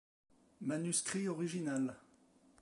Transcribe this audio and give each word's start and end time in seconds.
Manuscrit 0.61 1.27
original. 1.27 1.95